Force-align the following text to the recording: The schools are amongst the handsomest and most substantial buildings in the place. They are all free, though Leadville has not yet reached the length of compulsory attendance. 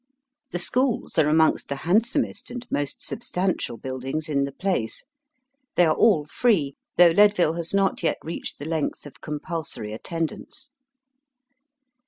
The 0.49 0.57
schools 0.57 1.19
are 1.19 1.27
amongst 1.27 1.67
the 1.67 1.75
handsomest 1.75 2.49
and 2.49 2.65
most 2.71 3.03
substantial 3.03 3.77
buildings 3.77 4.29
in 4.29 4.45
the 4.45 4.51
place. 4.51 5.05
They 5.75 5.85
are 5.85 5.93
all 5.93 6.25
free, 6.25 6.73
though 6.97 7.11
Leadville 7.11 7.53
has 7.53 7.71
not 7.71 8.01
yet 8.01 8.17
reached 8.23 8.57
the 8.57 8.65
length 8.65 9.05
of 9.05 9.21
compulsory 9.21 9.93
attendance. 9.93 10.73